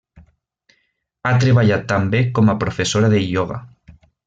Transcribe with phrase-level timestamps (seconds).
[1.25, 3.61] Ha treballat també com professora de ioga.